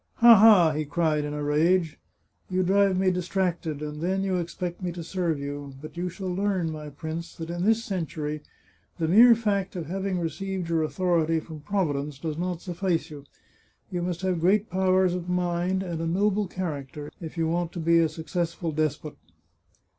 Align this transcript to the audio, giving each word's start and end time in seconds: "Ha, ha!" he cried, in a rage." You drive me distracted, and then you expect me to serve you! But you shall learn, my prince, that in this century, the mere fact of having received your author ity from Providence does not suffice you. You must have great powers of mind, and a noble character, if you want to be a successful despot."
"Ha, 0.25 0.35
ha!" 0.35 0.71
he 0.71 0.83
cried, 0.83 1.23
in 1.25 1.35
a 1.35 1.43
rage." 1.43 1.99
You 2.49 2.63
drive 2.63 2.97
me 2.97 3.11
distracted, 3.11 3.83
and 3.83 4.01
then 4.01 4.23
you 4.23 4.37
expect 4.37 4.81
me 4.81 4.91
to 4.93 5.03
serve 5.03 5.37
you! 5.37 5.75
But 5.79 5.95
you 5.95 6.09
shall 6.09 6.33
learn, 6.33 6.71
my 6.71 6.89
prince, 6.89 7.35
that 7.35 7.51
in 7.51 7.63
this 7.63 7.83
century, 7.85 8.41
the 8.97 9.07
mere 9.07 9.35
fact 9.35 9.75
of 9.75 9.85
having 9.85 10.17
received 10.17 10.69
your 10.69 10.83
author 10.83 11.21
ity 11.23 11.39
from 11.39 11.59
Providence 11.59 12.17
does 12.17 12.39
not 12.39 12.61
suffice 12.63 13.11
you. 13.11 13.25
You 13.91 14.01
must 14.01 14.21
have 14.23 14.39
great 14.41 14.71
powers 14.71 15.13
of 15.13 15.29
mind, 15.29 15.83
and 15.83 16.01
a 16.01 16.07
noble 16.07 16.47
character, 16.47 17.11
if 17.21 17.37
you 17.37 17.47
want 17.47 17.71
to 17.73 17.79
be 17.79 17.99
a 17.99 18.09
successful 18.09 18.71
despot." 18.71 19.15